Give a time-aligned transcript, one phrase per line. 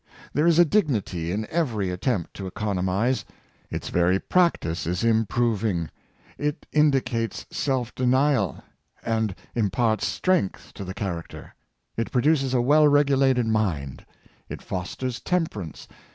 [0.33, 3.23] There is a dignity in every attempt to economize.
[3.69, 5.91] Its very practice is improving.
[6.39, 8.63] It indicates self denial,
[9.05, 11.51] and imparts strength to the char acter.
[11.97, 14.03] It produces a well regulated mind.
[14.49, 15.87] It fosters temperance.